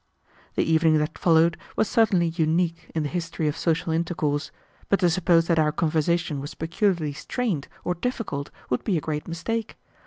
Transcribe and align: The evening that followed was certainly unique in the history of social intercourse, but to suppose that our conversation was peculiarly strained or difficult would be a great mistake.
The 0.55 0.63
evening 0.63 0.97
that 0.97 1.19
followed 1.19 1.57
was 1.75 1.87
certainly 1.87 2.25
unique 2.29 2.89
in 2.95 3.03
the 3.03 3.09
history 3.09 3.47
of 3.47 3.55
social 3.55 3.93
intercourse, 3.93 4.49
but 4.89 4.99
to 5.01 5.11
suppose 5.11 5.45
that 5.45 5.59
our 5.59 5.71
conversation 5.71 6.39
was 6.41 6.55
peculiarly 6.55 7.13
strained 7.13 7.67
or 7.83 7.93
difficult 7.93 8.49
would 8.71 8.83
be 8.83 8.97
a 8.97 8.99
great 8.99 9.27
mistake. 9.27 9.77